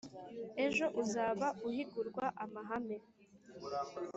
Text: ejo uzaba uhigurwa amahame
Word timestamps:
ejo 0.65 0.85
uzaba 1.01 1.47
uhigurwa 1.67 2.25
amahame 2.43 2.97